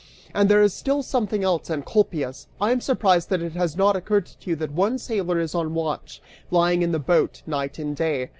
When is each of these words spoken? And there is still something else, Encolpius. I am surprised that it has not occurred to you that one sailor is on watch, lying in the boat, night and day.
And 0.33 0.49
there 0.49 0.63
is 0.63 0.73
still 0.73 1.03
something 1.03 1.43
else, 1.43 1.69
Encolpius. 1.69 2.47
I 2.59 2.71
am 2.71 2.81
surprised 2.81 3.29
that 3.29 3.43
it 3.43 3.51
has 3.51 3.77
not 3.77 3.95
occurred 3.95 4.25
to 4.25 4.49
you 4.49 4.55
that 4.55 4.71
one 4.71 4.97
sailor 4.97 5.39
is 5.39 5.53
on 5.53 5.75
watch, 5.75 6.23
lying 6.49 6.81
in 6.81 6.91
the 6.91 6.97
boat, 6.97 7.43
night 7.45 7.77
and 7.77 7.95
day. 7.95 8.29